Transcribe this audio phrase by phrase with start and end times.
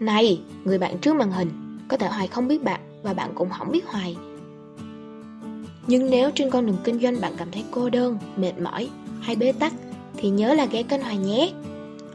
[0.00, 3.50] Này, người bạn trước màn hình, có thể Hoài không biết bạn và bạn cũng
[3.50, 4.16] không biết Hoài.
[5.86, 8.88] Nhưng nếu trên con đường kinh doanh bạn cảm thấy cô đơn, mệt mỏi
[9.20, 9.72] hay bế tắc
[10.16, 11.52] thì nhớ là ghé kênh Hoài nhé.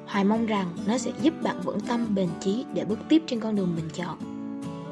[0.06, 3.40] Hoài mong rằng nó sẽ giúp bạn vững tâm bền chí để bước tiếp trên
[3.40, 4.18] con đường mình chọn.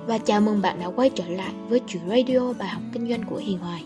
[0.07, 3.23] Và chào mừng bạn đã quay trở lại với chuyện radio bài học kinh doanh
[3.23, 3.83] của Hiền Hoài.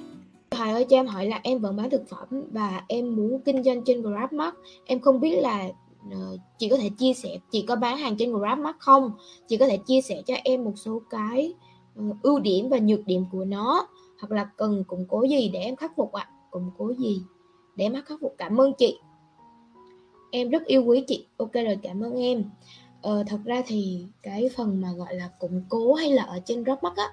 [0.52, 3.64] Hoài ơi cho em hỏi là em vẫn bán thực phẩm và em muốn kinh
[3.64, 4.56] doanh trên GrabMart.
[4.86, 5.70] Em không biết là
[6.12, 9.12] Ờ, chị có thể chia sẻ chị có bán hàng trên GrabMart không?
[9.48, 11.54] Chị có thể chia sẻ cho em một số cái
[11.96, 13.88] ờ, ưu điểm và nhược điểm của nó
[14.20, 16.30] hoặc là cần củng cố gì để em khắc phục ạ?
[16.30, 16.34] À?
[16.52, 17.22] Củng cố gì
[17.76, 18.36] để em khắc phục?
[18.38, 19.00] Cảm ơn chị.
[20.32, 21.28] Em rất yêu quý chị.
[21.38, 22.44] Ok rồi cảm ơn em.
[23.02, 26.64] Ờ, thật ra thì cái phần mà gọi là củng cố hay là ở trên
[26.64, 27.08] Dropbox á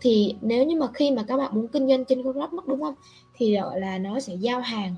[0.00, 2.94] thì nếu như mà khi mà các bạn muốn kinh doanh trên Dropbox đúng không
[3.40, 4.94] thì gọi là nó sẽ giao hàng.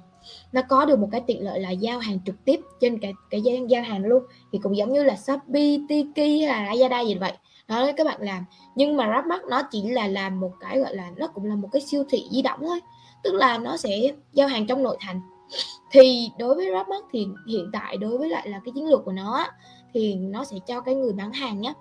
[0.52, 3.42] Nó có được một cái tiện lợi là giao hàng trực tiếp trên cái cái
[3.42, 4.22] gian giao hàng luôn.
[4.52, 7.32] Thì cũng giống như là Shopee, Tiki hay là Lazada gì vậy.
[7.68, 8.44] Đó các bạn làm.
[8.74, 11.68] Nhưng mà Dropbox nó chỉ là làm một cái gọi là nó cũng là một
[11.72, 12.80] cái siêu thị di động thôi.
[13.22, 13.98] Tức là nó sẽ
[14.32, 15.20] giao hàng trong nội thành.
[15.90, 19.12] Thì đối với Dropbox thì hiện tại đối với lại là cái chiến lược của
[19.12, 19.46] nó
[19.94, 21.72] thì nó sẽ cho cái người bán hàng nhé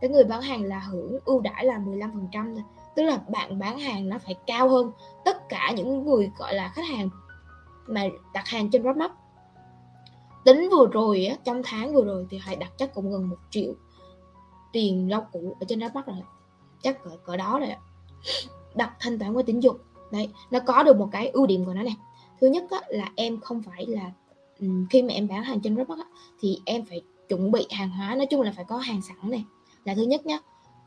[0.00, 2.64] cái người bán hàng là hưởng ưu đãi là 15% thôi
[3.00, 4.92] tức là bạn bán hàng nó phải cao hơn
[5.24, 7.10] tất cả những người gọi là khách hàng
[7.86, 9.10] mà đặt hàng trên Dropbox.
[10.44, 13.36] Tính vừa rồi á trong tháng vừa rồi thì hãy đặt chắc cũng gần một
[13.50, 13.72] triệu
[14.72, 16.16] tiền rau củ ở trên Dropbox rồi.
[16.82, 17.68] Chắc cỡ cỡ đó rồi
[18.74, 19.76] đặt thanh toán qua tín dụng.
[20.12, 21.96] Đấy nó có được một cái ưu điểm của nó này
[22.40, 24.10] thứ nhất á, là em không phải là
[24.90, 26.06] khi mà em bán hàng trên Dropbox á,
[26.40, 29.44] thì em phải chuẩn bị hàng hóa nói chung là phải có hàng sẵn này.
[29.84, 30.38] Là thứ nhất nhá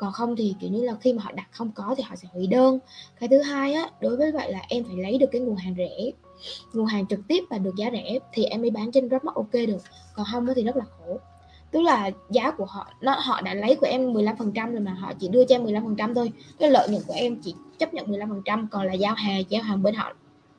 [0.04, 2.28] còn không thì, kiểu như là, khi mà họ đặt không có thì họ sẽ
[2.34, 2.80] hủy đơn.
[3.20, 5.76] Cái thứ hai á, đối với vậy là em phải lấy được cái nguồn hàng
[5.78, 6.12] rẻ,
[6.73, 9.54] nguồn hàng trực tiếp và được giá rẻ thì em mới bán trên Dropbox ok
[9.54, 9.84] được.
[10.16, 11.20] Còn không thì rất là khổ.
[11.72, 15.14] Tức là giá của họ, nó, họ đã lấy của em 15% rồi mà họ
[15.20, 16.31] chỉ đưa cho em 15% thôi.
[16.59, 19.84] Cái lợi nhuận của em chỉ chấp nhận 15% còn là giao hàng giao hàng
[19.84, 20.14] bên họ,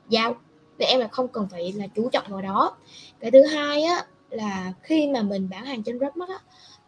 [0.09, 0.35] giao.
[0.79, 2.75] Thì em là không cần phải là chú trọng vào đó.
[3.19, 6.39] Cái thứ hai á, là khi mà mình bán hàng trên Grabmart á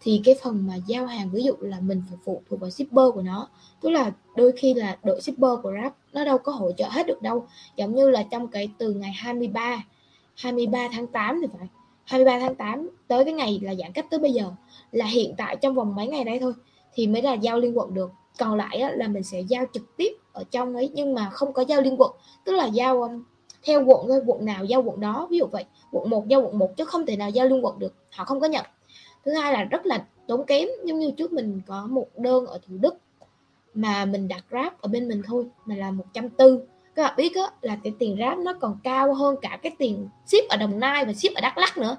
[0.02, 3.06] thì cái phần mà giao hàng ví dụ là mình phải phụ thuộc vào shipper
[3.14, 3.50] của nó
[3.82, 7.08] tức là đôi khi là đội shipper của Grab nó đâu có hỗ trợ hết
[7.08, 7.48] được đâu.
[7.76, 9.84] Giống như là trong cái từ ngày 23
[10.36, 11.68] 23 tháng 8 thì phải.
[12.04, 14.52] 23 tháng 8 tới cái ngày là giãn cách tới bây giờ
[14.92, 16.54] là hiện tại trong vòng mấy ngày đây thôi
[16.94, 18.12] thì mới là giao liên quận được.
[18.40, 21.54] Còn lại á, là mình sẽ giao trực tiếp ở trong ấy nhưng mà không
[21.54, 22.12] có giao liên quận.
[22.46, 23.24] Tức là giao um,
[23.64, 25.66] theo quận thôi quận nào giao quận đó ví dụ vậy.
[25.92, 28.40] Quận 1 giao quận 1 chứ không thể nào giao liên quận được họ không
[28.40, 28.66] có nhận
[29.28, 32.60] thứ hai là rất là tốn kém giống như trước mình có một đơn ở
[32.68, 32.96] thủ đức
[33.74, 36.60] mà mình đặt grab ở bên mình thôi mà là một trăm tư.
[36.96, 40.10] Các bạn biết á, là cái tiền grab nó còn cao hơn cả cái tiền
[40.26, 41.98] ship ở đồng nai và ship ở đắk lắc nữa.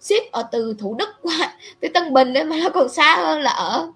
[0.00, 3.40] Ship ở từ thủ đức qua tới tân bình đấy mà nó còn xa hơn
[3.40, 3.92] là ở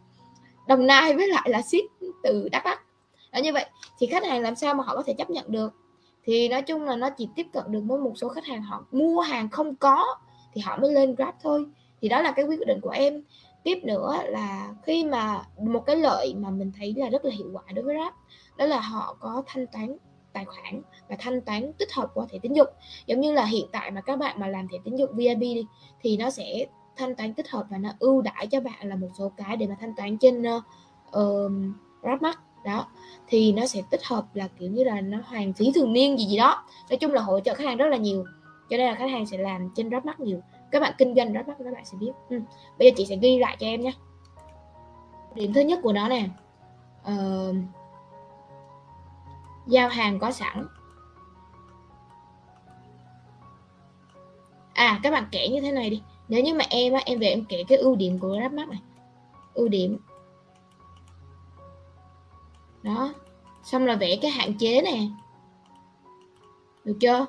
[0.68, 2.80] đồng nai với lại là ship từ đắk lắc
[3.32, 3.66] đó như vậy
[3.98, 5.72] thì khách hàng làm sao mà họ có thể chấp nhận được?
[6.24, 8.84] Thì nói chung là nó chỉ tiếp cận được với một số khách hàng họ
[8.92, 10.04] mua hàng không có
[10.54, 11.66] thì họ mới lên grab thôi
[12.02, 13.22] thì đó là cái quyết định của em.
[13.62, 17.50] Tiếp nữa là khi mà một cái lợi mà mình thấy là rất là hiệu
[17.52, 18.12] quả đối với grab
[18.56, 19.96] đó là họ có thanh toán
[20.32, 22.68] tài khoản và thanh toán tích hợp qua thẻ tín dụng.
[23.06, 25.66] Giống như là hiện tại mà các bạn mà làm thẻ tín dụng VIP đi
[26.00, 29.08] thì nó sẽ thanh toán tích hợp và nó ưu đãi cho bạn là một
[29.18, 31.52] số cái để mà thanh toán trên uh,
[32.02, 32.38] Grabmart.
[32.64, 32.86] Đó
[33.28, 36.24] thì nó sẽ tích hợp là kiểu như là nó hoàn phí thường niên gì
[36.24, 36.64] gì đó.
[36.90, 38.24] Nói chung là hỗ trợ khách hàng rất là nhiều
[38.70, 40.40] cho nên là khách hàng sẽ làm trên Dropbox nhiều
[40.72, 42.12] các bạn kinh doanh Dropbox các bạn sẽ biết.
[42.28, 42.40] Ừ.
[42.78, 43.92] bây giờ chị sẽ ghi lại cho em nhé.
[45.34, 46.28] Điểm thứ nhất của nó nè.
[47.12, 47.56] Uh,
[49.66, 50.66] giao hàng có sẵn.
[54.74, 56.02] À các bạn kể như thế này đi.
[56.28, 58.80] Nếu như mà em á em về em kể cái ưu điểm của Dropbox này.
[59.54, 59.98] Ưu điểm.
[62.82, 63.14] Đó.
[63.62, 64.98] Xong là vẽ cái hạn chế nè.
[66.84, 67.26] Được chưa?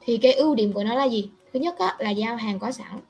[0.00, 1.30] Thì cái ưu điểm của nó là gì?
[1.54, 3.00] Thứ nhất á, là giao hàng có sẵn.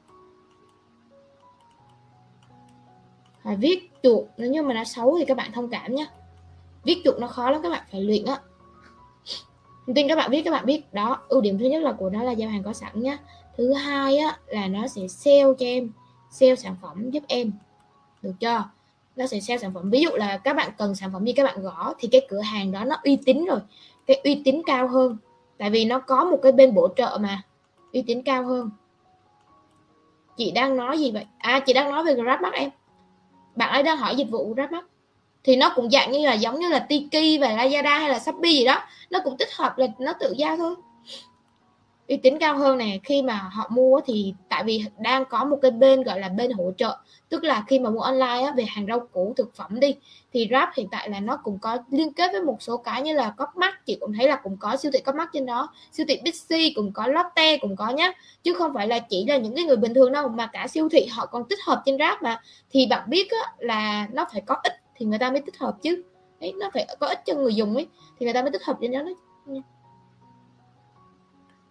[3.43, 6.07] Và viết chuột nếu như mà nó xấu thì các bạn thông cảm nhé
[6.85, 8.39] viết chuột nó khó lắm các bạn phải luyện á.
[9.95, 10.95] Tin các bạn biết các bạn biết.
[10.95, 13.19] Đó ưu điểm thứ nhất là của nó là giao hàng có sẵn nhá.
[13.57, 15.91] Thứ hai á là nó sẽ sale cho em
[16.31, 17.53] sale sản phẩm giúp em.
[18.23, 18.65] Được chưa?
[19.17, 19.91] Nó sẽ sale sản phẩm.
[19.91, 22.41] Ví dụ là các bạn cần sản phẩm gì các bạn gõ thì cái cửa
[22.41, 23.61] hàng đó nó uy tín rồi.
[24.07, 25.17] Cái uy tín cao hơn.
[25.59, 27.43] Tại vì nó có một cái bên bổ trợ mà
[27.95, 28.71] uy tín cao hơn.
[30.37, 31.27] Chị đang nói gì vậy?
[31.39, 32.71] À chị đang nói về grab mắt em.
[33.57, 34.85] Bạn ấy đang hỏi dịch vụ grab mắt.
[35.45, 38.53] thì nó cũng dạng như là giống như là Tiki và Lazada hay là Shopee
[38.53, 38.83] gì đó.
[39.11, 40.75] Nó cũng tích hợp là nó tự giao thôi
[42.09, 45.59] uy tín cao hơn này khi mà họ mua thì tại vì đang có một
[45.63, 46.97] cái bên gọi là bên hỗ trợ
[47.29, 49.97] tức là khi mà mua online á, về hàng rau củ thực phẩm đi
[50.33, 53.15] thì Grab hiện tại là nó cũng có liên kết với một số cái như
[53.15, 56.21] là Copmart chị cũng thấy là cũng có siêu thị Copmart trên đó siêu thị
[56.25, 58.13] Bixi cũng có Lotte cũng có nhá.
[58.43, 60.89] Chứ không phải là chỉ là những cái người bình thường đâu mà cả siêu
[60.89, 62.41] thị họ còn tích hợp trên Grab mà.
[62.71, 65.75] Thì bạn biết á, là nó phải có ích thì người ta mới tích hợp
[65.83, 66.03] chứ.
[66.41, 67.87] Đấy nó phải có ích cho người dùng ấy
[68.19, 69.13] thì người ta mới tích hợp trên đó đó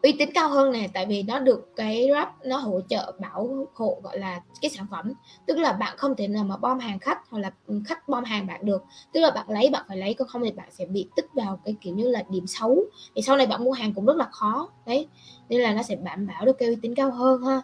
[0.03, 3.67] uy tín cao hơn này tại vì nó được cái rap nó hỗ trợ bảo
[3.73, 5.13] hộ gọi là cái sản phẩm.
[5.45, 8.23] Tức là bạn không thể nào mà bom hàng khách hoặc là ừ, khách bom
[8.23, 8.83] hàng bạn được.
[9.13, 11.59] Tức là bạn lấy bạn phải lấy còn không thì bạn sẽ bị tích vào
[11.65, 12.83] cái kiểu như là điểm xấu.
[13.15, 14.69] Thì sau này bạn mua hàng cũng rất là khó.
[14.85, 15.07] Đấy.
[15.49, 17.61] Nên là nó sẽ đảm bảo được cái uy tín cao hơn ha.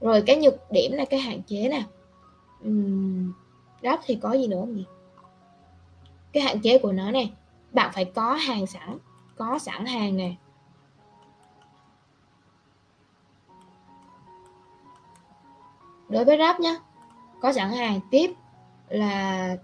[0.00, 1.82] Rồi cái nhược điểm là cái hạn chế nè.
[2.68, 3.32] Uhm,
[3.82, 4.84] rap thì có gì nữa không nhỉ?
[6.32, 7.32] Cái hạn chế của nó này
[7.72, 8.98] bạn phải có hàng sẵn
[9.36, 10.34] có sẵn hàng nè.
[16.08, 16.78] Đối với rap nhé
[17.40, 18.34] có sẵn hàng tiếp
[18.88, 19.56] là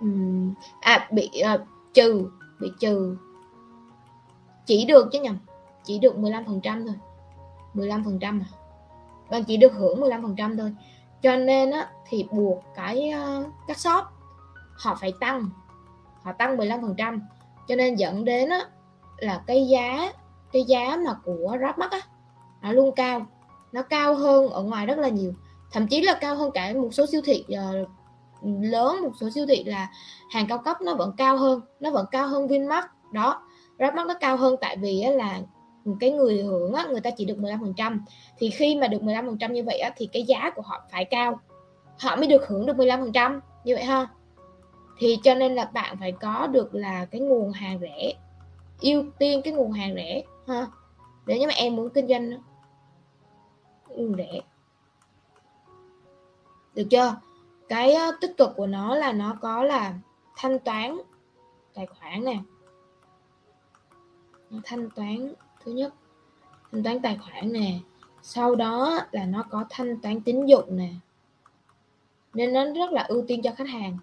[0.00, 1.60] um, à bị uh,
[1.94, 3.16] trừ bị trừ.
[4.66, 5.38] Chỉ được chứ nhầm
[5.84, 6.94] chỉ được 15% thôi
[7.74, 8.46] 15% à.
[9.30, 10.74] Bạn chỉ được hưởng 15% thôi.
[11.22, 14.04] Cho nên á thì buộc cái à, các shop
[14.76, 15.50] họ phải tăng
[16.22, 17.20] họ tăng 15%
[17.68, 18.60] cho nên dẫn đến á
[19.18, 20.12] là cái giá
[20.52, 22.00] cái giá mà của Grabmark á
[22.62, 23.26] nó luôn cao.
[23.72, 25.32] Nó cao hơn ở ngoài rất là nhiều.
[25.72, 27.88] Thậm chí là cao hơn cả một số siêu thị uh,
[28.62, 29.90] lớn một số siêu thị là
[30.30, 32.86] hàng cao cấp nó vẫn cao hơn nó vẫn cao hơn Vinmart.
[33.12, 33.42] Đó
[33.78, 35.40] Grabmark nó cao hơn tại vì á, là
[36.00, 37.98] cái người hưởng á, người ta chỉ được 15%
[38.38, 41.40] thì khi mà được 15% như vậy á, thì cái giá của họ phải cao.
[41.98, 44.06] Họ mới được hưởng được 15% như vậy ha.
[44.98, 48.12] Thì cho nên là bạn phải có được là cái nguồn hàng rẻ
[48.80, 50.66] ưu tiên cái nguồn hàng rẻ, ha.
[51.26, 52.30] Để nếu mà em muốn kinh doanh
[53.88, 54.40] nguồn rẻ.
[56.74, 57.16] Được chưa?
[57.68, 59.94] Cái tích cực của nó là nó có là
[60.36, 60.98] thanh toán
[61.74, 62.38] tài khoản nè.
[64.64, 65.32] Thanh toán,
[65.64, 65.94] thứ nhất,
[66.72, 67.78] thanh toán tài khoản nè.
[68.22, 70.90] Sau đó là nó có thanh toán tín dụng nè.
[72.34, 73.98] Nên nó rất là ưu tiên cho khách hàng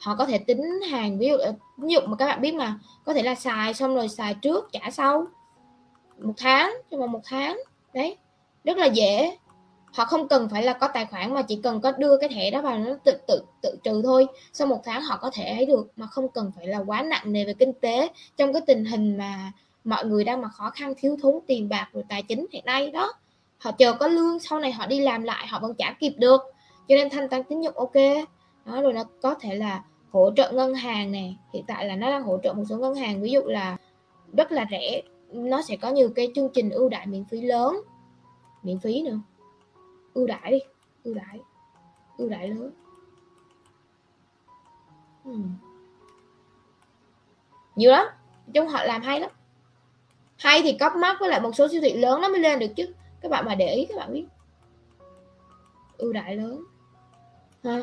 [0.00, 2.78] họ có thể tính hàng, ví dụ ờ, ví dụ mà các bạn biết mà,
[3.04, 5.26] có thể là xài xong rồi xài trước, trả sau.
[6.18, 7.60] Một tháng nhưng mà một tháng.
[7.94, 8.16] Đấy,
[8.64, 9.36] rất là dễ.
[9.92, 12.50] Họ không cần phải là có tài khoản mà chỉ cần có đưa cái thẻ
[12.50, 14.26] đó vào nó tự tự tự trừ thôi.
[14.52, 17.32] Sau một tháng họ có thể ấy được, mà không cần phải là quá nặng
[17.32, 18.08] nề về kinh tế.
[18.36, 19.52] Trong cái tình hình mà
[19.84, 22.90] mọi người đang mà khó khăn, thiếu thốn tiền bạc rồi tài chính hiện nay
[22.90, 23.12] đó,
[23.58, 26.40] họ chờ có lương, sau này họ đi làm lại, họ vẫn trả kịp được.
[26.88, 27.94] Cho nên thanh toán tín dụng ok.
[28.64, 32.10] Đó, rồi nó có thể là hỗ trợ ngân hàng này hiện tại là nó
[32.10, 33.76] đang hỗ trợ một số ngân hàng, ví dụ là
[34.36, 35.02] rất là rẻ.
[35.32, 37.76] Nó sẽ có nhiều cái chương trình ưu đãi miễn phí lớn.
[38.62, 39.18] Miễn phí nữa.
[40.14, 40.58] Ưu đãi đi,
[41.04, 41.40] ưu đãi
[42.20, 42.70] ưu đãi lớn.
[45.24, 45.54] Hmm.
[47.76, 48.06] nhiều lắm.
[48.54, 49.30] Chung họ làm hay lắm.
[50.36, 52.72] Hay thì cấp mắt với lại một số siêu thị lớn nó mới lên được
[52.76, 52.92] chứ.
[53.20, 54.26] Các bạn mà để ý các bạn biết.
[55.98, 56.64] Ưu đãi lớn.
[57.64, 57.82] Ha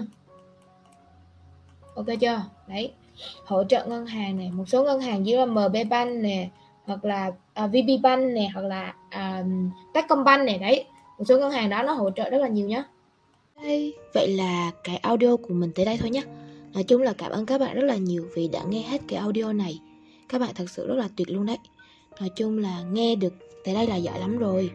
[1.97, 2.41] ok chưa?
[2.67, 2.91] Đấy.
[3.45, 6.49] Hỗ trợ ngân hàng này một số ngân hàng như là MB Bank nè
[6.85, 9.45] hoặc là à, uh, VB Bank nè hoặc là uh,
[9.93, 10.85] Techcombank này đấy.
[11.17, 12.83] Một số ngân hàng đó nó hỗ trợ rất là nhiều nhá.
[13.63, 13.93] Đây.
[14.13, 16.23] Vậy là cái audio của mình tới đây thôi nhé
[16.73, 19.19] nói chung là cảm ơn các bạn rất là nhiều vì đã nghe hết cái
[19.19, 19.79] audio này.
[20.29, 21.57] Các bạn thật sự rất là tuyệt luôn đấy.
[22.19, 24.71] Nói chung là nghe được tới đây là giỏi lắm rồi.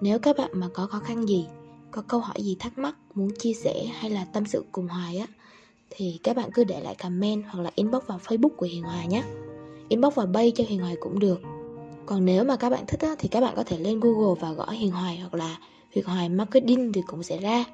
[0.00, 1.46] Nếu các bạn mà có khó khăn gì
[1.90, 5.18] có câu hỏi gì thắc mắc muốn chia sẻ hay là tâm sự cùng hoài
[5.18, 5.26] á
[5.96, 9.04] thì các bạn cứ để lại comment hoặc là inbox vào Facebook của Hiền Hòa
[9.04, 9.22] nhé.
[9.88, 11.40] Inbox vào bay cho Hiền Hòa cũng được.
[12.06, 14.52] Còn nếu mà các bạn thích á, thì các bạn có thể lên Google và
[14.52, 15.58] gõ Hiền Hoài hoặc là
[15.90, 17.64] Hiền Hoài Marketing thì cũng sẽ ra.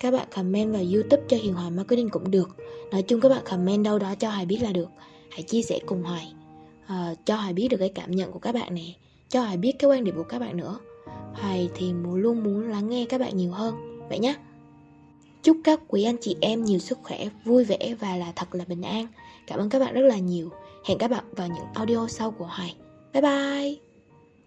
[0.00, 2.56] Các bạn comment vào YouTube cho Hiền Hoài Marketing cũng được.
[2.92, 4.88] Nói chung các bạn comment đâu đó cho Hoài biết là được.
[5.30, 6.32] Hãy chia sẻ cùng Hoài.
[6.86, 8.92] À, cho Hoài biết được cái cảm nhận của các bạn nè.
[9.28, 10.78] Cho Hoài biết cái quan điểm của các bạn nữa.
[11.34, 13.74] Hoài thì luôn muốn lắng nghe các bạn nhiều hơn.
[14.08, 14.34] Vậy nhé.
[15.48, 18.64] Chúc các quý anh chị em nhiều sức khỏe, vui vẻ và là thật là
[18.68, 19.06] bình an.
[19.46, 20.50] Cảm ơn các bạn rất là nhiều.
[20.84, 22.74] Hẹn các bạn vào những audio sau của Hoài.
[23.12, 23.87] Bye bye!